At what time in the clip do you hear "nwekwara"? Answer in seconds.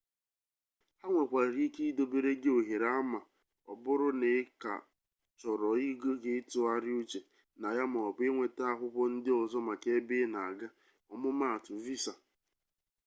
1.13-1.57